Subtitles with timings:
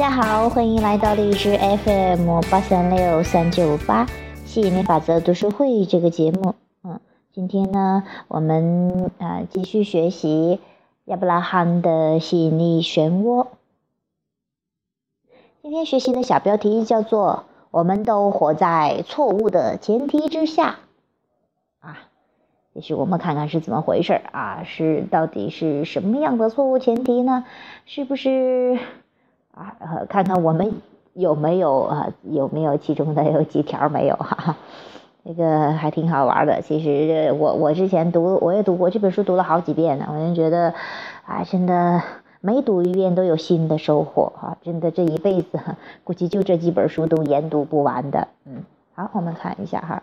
[0.00, 4.06] 大家好，欢迎来到荔枝 FM 八三六三九八
[4.46, 6.54] 吸引力法则读书会这个节目。
[6.82, 6.98] 嗯，
[7.34, 10.58] 今天呢，我们啊继续学习
[11.04, 13.48] 亚伯拉罕的吸引力漩涡。
[15.60, 20.78] 今天学习的小标题叫做“我们都活在错误的前提之下”。
[21.80, 21.98] 啊，
[22.72, 24.64] 也许我们看看是怎么回事啊？
[24.64, 27.44] 是到底是什么样的错误前提呢？
[27.84, 28.78] 是不是？
[29.78, 30.72] 啊，看看我们
[31.12, 32.08] 有没有啊？
[32.22, 34.56] 有没有其中的有几条没有哈？
[35.22, 36.62] 这个还挺好玩的。
[36.62, 40.08] 其实我我之前读我也读过这本书，读了好几遍呢。
[40.10, 40.72] 我就觉得，
[41.26, 42.02] 啊，真的
[42.40, 44.56] 每读一遍都有新的收获啊！
[44.62, 45.60] 真的这一辈子
[46.04, 48.28] 估计就这几本书都研读不完的。
[48.46, 48.62] 嗯，
[48.94, 50.02] 好，我们看一下哈。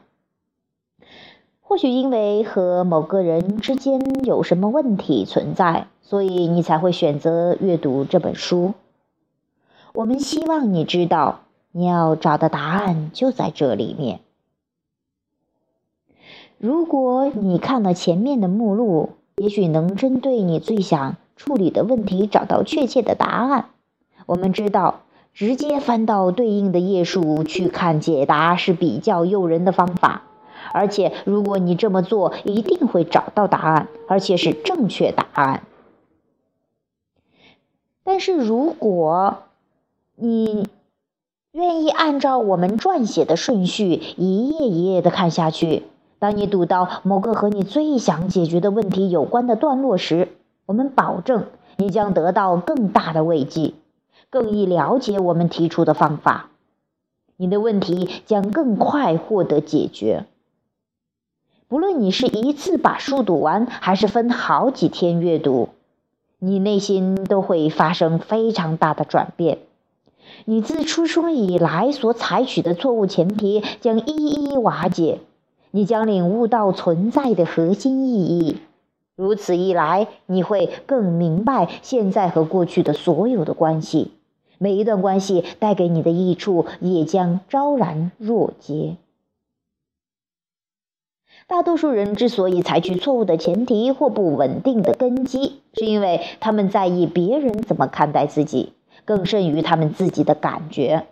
[1.61, 8.73] 或许因为和某个人之间有什么问题存在，所以你才会选择阅读这本书。
[9.97, 11.39] 我们希望你知道，
[11.71, 14.19] 你要找的答案就在这里面。
[16.59, 23.69] 如果你看了前面的目录，也许能针对你最想处理的问题找到确切的答案。
[24.27, 25.01] 我们知道，
[25.33, 30.21] 直接翻到对应的页数去看解答是比较诱人的方法，
[30.73, 35.63] 而且如果你这么做，一定会找到答案，而且是正确答案。
[38.03, 39.39] 但是如果，
[40.19, 40.67] 你
[41.51, 45.83] 愿意按照我们撰写的顺序一页一页的看下去。
[46.17, 50.29] 当你读到某个和你最想解决的问题有关的段落时，
[50.65, 51.45] 我们保证
[51.75, 53.75] 你将得到更大的慰藉，
[54.31, 56.49] 更易了解我们提出的方法。
[57.35, 60.25] 你的问题将更快获得解决。
[61.67, 65.69] 不论你是一次把书读完，还是分好几天阅读，
[66.39, 69.59] 你内心都会发生非常大的转变。
[70.45, 75.19] 你自出生以来所采取的错误前提将一一瓦解，
[75.71, 78.57] 你将领悟到存在的核心意义。
[79.15, 84.11] 如此一来，你会更明白现在和过去的所有的关系，
[84.57, 88.95] 每一段关系带给你的益处也将昭然若揭。
[91.47, 98.73] 大多数人之所以采取错误的前提或不稳定的根基，是因为他们在意别人怎么看待自己。
[99.07, 101.05] 更甚于他们自己的感觉，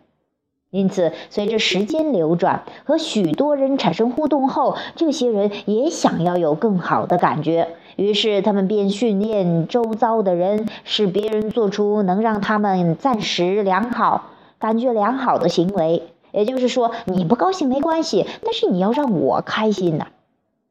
[0.69, 14.25] 因此，随着时间流转和许多人产生互动后，这些人也想要有更好的感觉，于是他们便训练周遭的人，使别人做出能让他们暂时良好、
[14.59, 16.03] 感觉良好的行为。
[16.33, 20.07] 也就是说，你不高兴没关系，但是你要让我开心呐。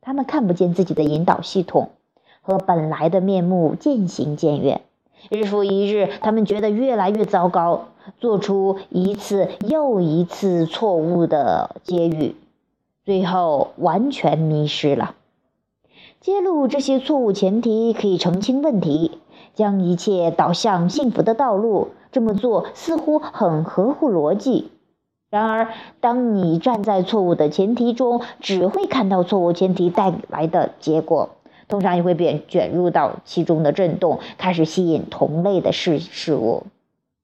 [0.02, 1.92] 他们看不见自己的引导系统
[2.42, 4.82] 和本来的面目渐行渐远。
[5.30, 7.86] 日复一日，他们觉得越来越糟糕，
[8.18, 12.36] 做出一次又一次错误的结语，
[13.04, 15.14] 最后完全迷失了。
[16.20, 19.18] 揭露这些错误前提可以澄清问题，
[19.54, 21.88] 将一切导向幸福的道路。
[22.12, 24.70] 这么做似乎很合乎逻辑。
[25.30, 25.68] 然而，
[26.00, 31.30] 当你站在错误的前提中，只会看到错误前提带来的结果。
[31.68, 36.66] 通常也会变卷入到其中的震动，开始吸引同类的事事物，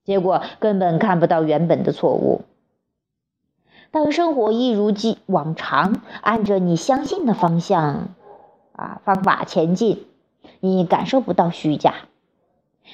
[0.04, 2.42] 结果根本看不到原本的错误。
[3.90, 8.10] 当生活一如既往常按着你相信的方向
[8.72, 10.04] 啊方法前进，
[10.60, 11.94] 你感受不到虚假。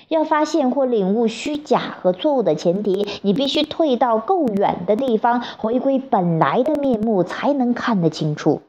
[0.09, 8.61] 要发现或领悟虚假和错误的前提，你必须退到够远的地方，回归本来的面目，才能看得清楚。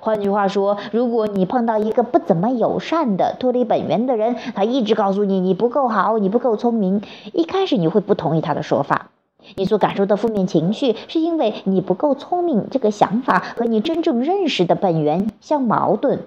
[0.00, 9.10] 换句话说，如果你碰到一个不怎么友善的、脱离本源的人，他一直告诉你你不够好，你不够聪明，一开始你会不同意他的说法。
[9.56, 16.20] 你所感受的负面情绪，是因为你不够聪明这个想法和你真正认识的本源相矛盾。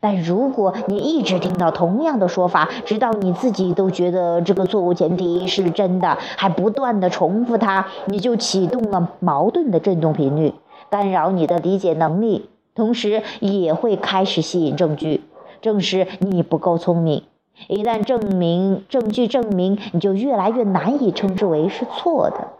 [0.00, 10.54] 但如果你一直听到同样的说法，直到你自己都觉得这个错误前提是真的，还不断的重复它，你就启动了矛盾的振动频率，
[10.88, 12.48] 干扰你的理解能力。
[12.78, 15.24] 同时也会开始吸引证据，
[15.60, 17.24] 证实你不够聪明。
[17.66, 22.52] 一旦证明证据证明，你就越来越难以称之为是错的。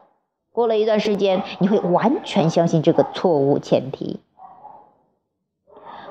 [0.53, 4.19] 过了一段时间，你会完全相信这个错误前提。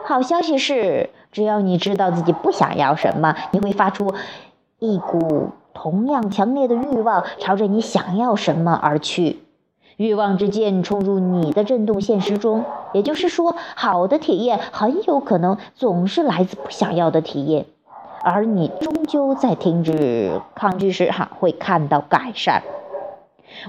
[0.05, 4.13] 好消息是，只要你知道自己不想要什么，你会发出
[4.79, 9.39] 一股同样强烈的欲望，朝着你想要什么而去。
[9.97, 17.65] 欲望之箭冲入你的震动现实中，也就是说，好的体验很有可能总是来自不想要的体验，
[18.21, 22.61] 而你终究在停止抗拒时，哈，会看到改善。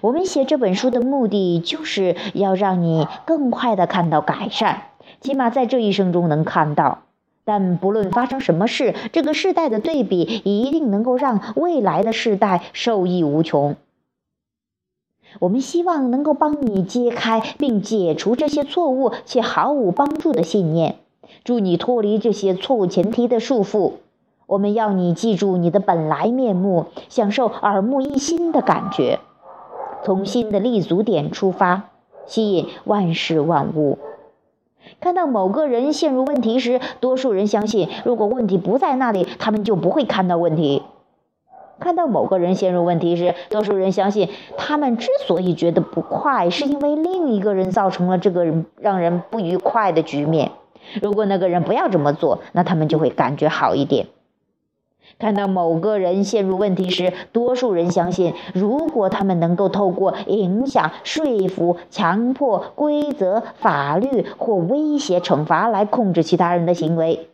[0.02, 4.82] 我们写这本书的目的，就是要让你更快的看到改善，
[5.22, 6.98] 起码在这一生中能看到。
[7.46, 13.76] 但不论发生什么事，这个世代的对比一定能够让未来的世代受益无穷。
[15.40, 20.96] 我们希望能够帮你揭开并解除这些错误且毫无帮助的信念，
[21.44, 23.92] 助你脱离这些错误前提的束缚。
[24.46, 29.20] 我们要你记住你的本来面目，享受耳目一新的感觉，
[30.02, 31.90] 从新的立足点出发，
[32.26, 33.98] 吸引万事万物。
[35.00, 40.82] 看到某个人陷入问题时，多数人相信，如果问题不在那里，他们就不会看到问题。
[41.80, 48.46] 看到某个人陷入问题时，多数人相信，他们之所以觉得不快，是因为另一个人造成了这个
[48.80, 50.52] 让人不愉快的局面。
[51.02, 54.06] 如果那个人不要这么做，那他们就会感觉好一点。
[55.18, 67.28] 看到某个人陷入问题时，多数人相信，如果他们能够透过影响、说服、强迫、规则、法律或威胁、惩罚来控制其他人的行为，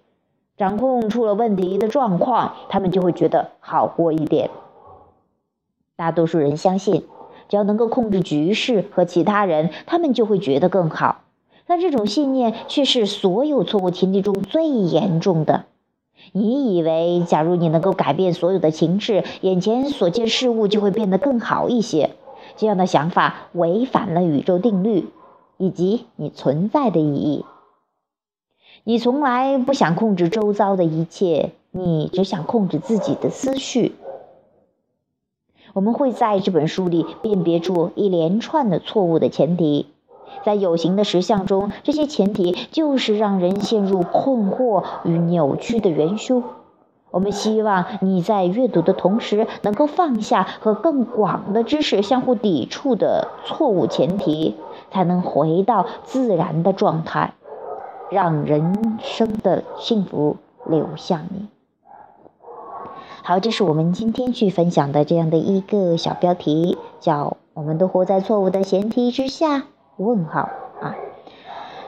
[0.56, 4.50] 掌控出了问题的状况，他们就会觉得好过一点。
[5.96, 7.04] 大多数人相信，
[7.48, 11.22] 只要能够控制局势和其他人，他们就会觉得更好。
[11.66, 15.64] 但这种信念却是所有错误前提中最严重的。
[16.32, 22.10] 你以为，假如你能够改变所有的情势，眼前所见事物就会变得更好一些。
[22.56, 25.08] 这样的想法违反了宇宙定律
[25.56, 27.44] 以及你存在的意义。
[28.86, 33.94] 你从来不想控制周遭的一切，你只想控制自己的思绪。
[35.72, 39.86] 我们会在这本书里辨别出一连串的错误的前提。
[40.44, 46.42] 在有形的实相中，这些前提就是让人陷入困惑与扭曲的元凶。
[47.10, 54.56] 我们希望你在阅读的同时，能够放下和更广的知识相互抵触的错误前提，
[54.90, 57.32] 才能回到自然的状态，
[58.14, 61.48] 让人生的幸福流向你。
[63.24, 69.64] 好，这是我们今天去分享的这样的一个小标题，叫“我们都活在错误的前提之下”。
[69.98, 70.48] 问号
[70.80, 70.94] 啊，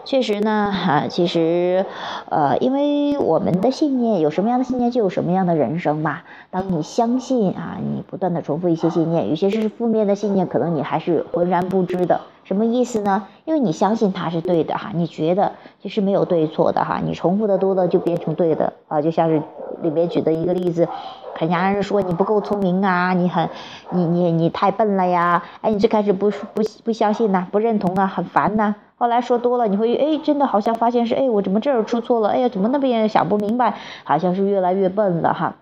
[0.07, 1.85] 确实呢，哈，其实，
[2.31, 6.21] 呃，因为我们的信念有什么样的信念，就有什么样的人生嘛。
[6.49, 12.21] 当你相信啊，你不断的重复一些信念，有些是负面的信念，可能你还是浑然不知的。
[12.45, 13.27] 什么意思呢？
[13.47, 15.51] 因为你相信它是对的哈，你觉得
[15.83, 19.43] 其实没有对错的哈，你重复的多了就变成对的啊，就像是
[19.83, 20.87] 里面举的一个例子。
[21.35, 23.49] 很家人说你不够聪明啊，你很，
[23.91, 32.31] 你你你太笨了呀，哎，你最开始不不不相信呐，不认同啊，很烦呐，后来说多了，你会哎，真的好像发现是哎，我怎么这儿出错了？
[32.31, 33.77] 哎呀，怎么那边也想不明白？
[34.05, 35.57] 好像是越来越笨了哈，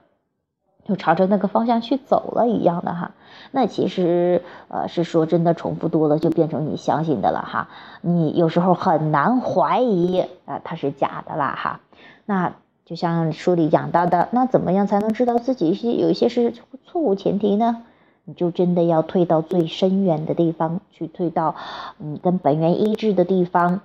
[0.85, 3.11] 就朝着那个方向去走了一样的哈。
[3.51, 7.69] 那其实呃是说真的，重复多了就变成你相信的了哈。
[8.01, 11.81] 你有时候很难怀疑啊，它是假的啦哈。
[12.25, 12.53] 那。
[12.87, 16.53] 就像书里讲到的，那怎么样才能知道自己是有一些是
[16.85, 17.83] 错误前提呢？
[18.25, 21.55] 你就真的要退到最深远的地方去，退到
[21.99, 23.81] 你跟本源一致的地方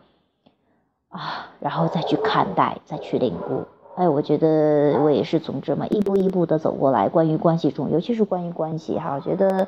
[1.09, 3.65] 啊，然后再去看待，再去领悟。
[3.95, 7.09] 哎，我觉得我也是从这么一步一步的走过来。
[7.09, 9.67] 关于关系中，尤其是关于关系哈，我觉得，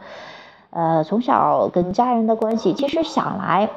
[0.69, 3.69] 呃，从小跟家人的关系，其实想来。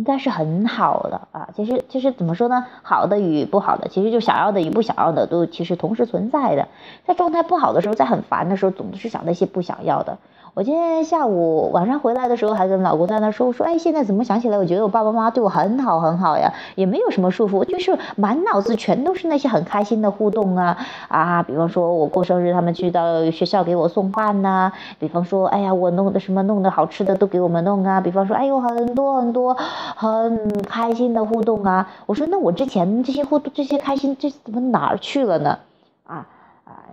[0.00, 2.64] 应该是很好的啊，其实其实怎么说呢？
[2.82, 6.68] 好的与不好的，其实就想要的与不想要的都其实同时存在的。
[7.04, 10.16] 在状态不好的时候，在很烦的时候，总是想那些不想要的。
[10.52, 20.76] 我今天下午晚上回来的时候，还跟老公在那说，我说，哎，现在怎么想起来，我觉得我爸爸妈妈对我很好很好呀，也没有什么束缚，就是满脑子全都是那些很开心的互动啊
[21.06, 29.56] 啊，比方说我过生日，他们去到学校给我送饭呐，比方说，哎呀，我弄的什么弄的好吃的都给我们弄啊，比方说，哎呦，很多很多
[29.94, 35.56] 很开心的互动啊，我说那我之前这些互动这些开心这怎么哪儿去了呢？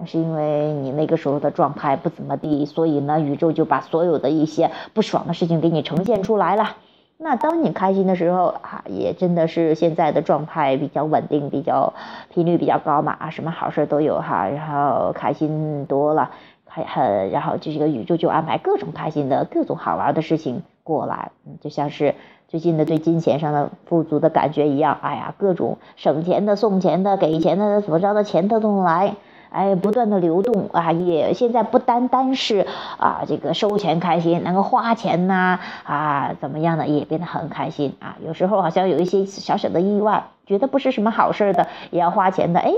[0.05, 6.75] 是因为你那个时候的状态不怎么地，所以呢，宇宙就把所有的一些不爽的事情给你呈现出来了。
[7.19, 11.93] 那当你开心的时候啊，也真的是现在的状态比较稳定，比较
[12.31, 16.29] 频率比较高嘛啊，什么好事都有哈，然后开心多了，
[16.67, 22.13] 开很，然后这个宇宙就安排各种开心的各种好玩的事情过来，嗯，就像是
[22.47, 29.15] 最近的对金钱上的富足的感觉一样，哎呀，各种省钱的、送钱的、给钱的、怎么着的钱都能来。
[29.49, 32.65] 哎，不断的流动啊，也现在不单单是
[32.97, 38.17] 啊，这个收钱开心，能够花钱呐啊，怎么样的也变得很开心啊。
[38.25, 42.73] 有时候好像有一些小小的意外，觉得不是什么好事的，也要花钱的，哎，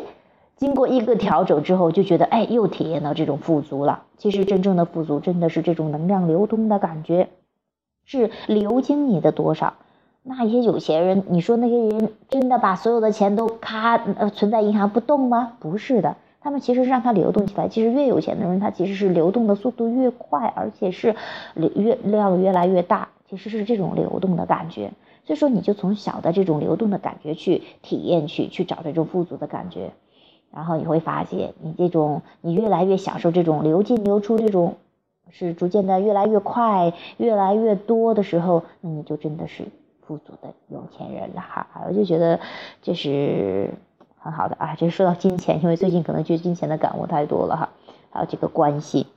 [0.55, 4.03] 经过一个调整之后，就觉得哎，又体验到这种富足了。
[4.17, 7.29] 其实真正的富足，真的是这种能量流通的感觉，
[8.05, 9.73] 是流经你的多少。
[10.21, 15.53] 那些有钱人，你说那些人真的把所有的钱都咔呃存在银行不动吗？
[15.59, 17.67] 不是的，他们其实让它流动起来。
[17.67, 21.15] 其实越有钱的人，他其实是流动的速度越快，而且是
[21.53, 23.09] 流越量越来越大。
[23.29, 24.91] 其实是这种流动的感觉。
[25.23, 29.91] 所以说，你就从小的这种流动的感觉去体验，去去找这种富足的感觉，
[30.51, 34.77] 然后你会发现，你这种你越来越享受这种流进流出这种，
[35.29, 39.65] 是逐渐的越来越快，越来越多的时候，那你就真的是
[40.01, 41.67] 富足的有钱人了哈。
[41.87, 42.39] 我就觉得
[42.81, 43.69] 就是
[44.19, 44.75] 很好的啊。
[44.75, 47.69] 就是说到金钱，因为最近可能就金钱的感悟太多了哈，
[48.11, 49.07] 还有这个关系。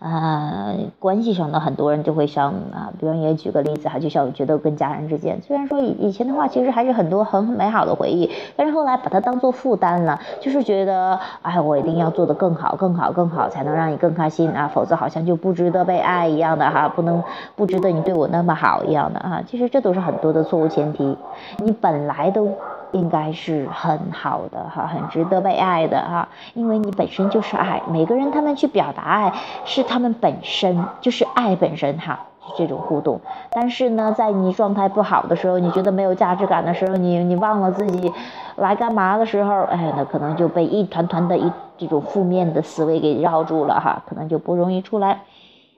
[0.00, 17.20] 啊，关系上的很多人就会像啊，比方也举个例子哈，就像我觉得跟家人之间，虽然说以以前的话，其实还是很多很美好的回忆，但是后来把它当做负担了，就是觉得哎，我一定要做得更好、更好、更好，才能让你更开心啊，否则好像就不值得被爱一样的哈，不能
[17.56, 21.18] 不值得你对我那么好一样的啊，其实这都是很多的错误前提，
[21.56, 22.54] 你本来都。
[22.92, 27.82] 应该是很好的哈，很值得被爱的哈，因为你本身就是爱。
[27.88, 29.32] 每个人他们去表达爱，
[29.64, 32.26] 是他们本身就是爱本身哈，
[32.56, 33.20] 这种互动。
[33.50, 38.12] 但是呢，在你状态不好的时候，你觉得没有价值感的时候，你你忘了自己
[38.56, 45.20] 来干嘛的时候，哎，那可能就被一团团的一这种负面的思维给绕住了哈，可能就不容易出来。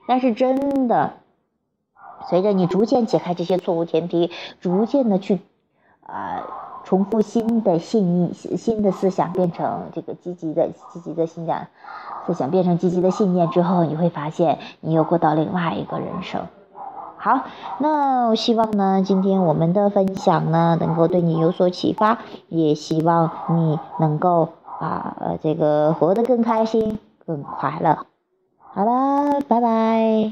[0.07, 1.11] 但是真的，
[2.29, 5.41] 随着你逐渐解开这些错误前提，逐渐的去
[6.05, 6.43] 啊。
[6.83, 11.67] 重复新的信念、新的思想变成这个积极的、积极的信仰，
[12.25, 16.47] 思想变成积极的信念之后，你会发现你又过到另外一个人生。
[17.17, 17.41] 好，
[17.77, 22.17] 那我希望呢，今天我们的分享呢，能够对你有所启发，
[22.49, 26.97] 也希望你能够啊，这个活得更开心、
[27.27, 28.07] 更快乐。
[28.73, 30.31] 好了，拜拜。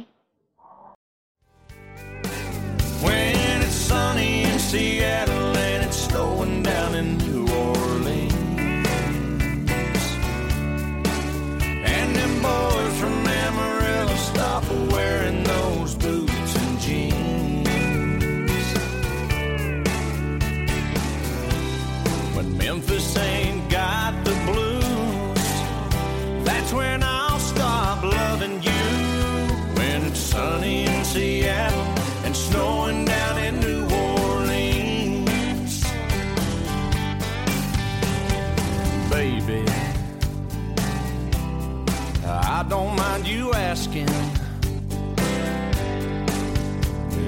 [43.70, 44.08] Asking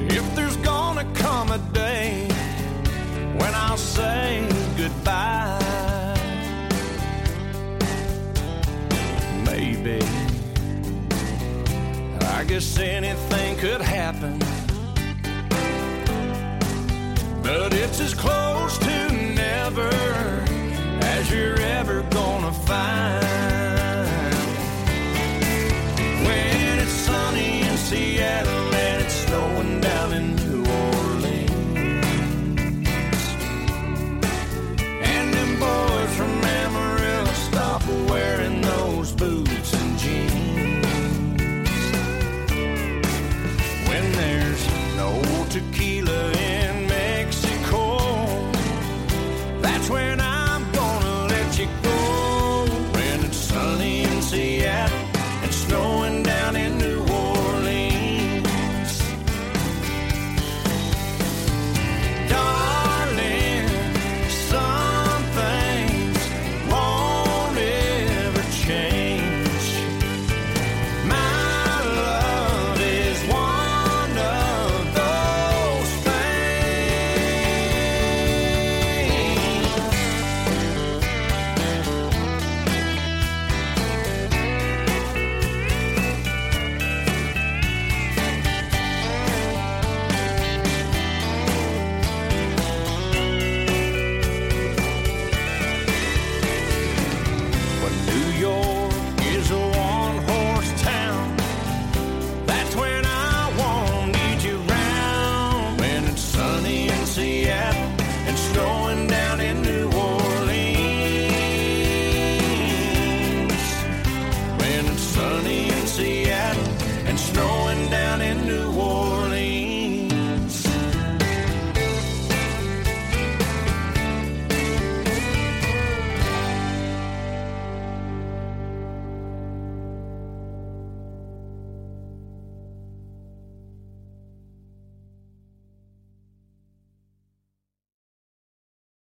[0.10, 2.28] if there's gonna come a day
[3.40, 5.60] when I'll say goodbye.
[9.46, 10.00] Maybe.
[12.38, 14.40] I guess anything could happen.
[17.44, 18.91] But it's as close to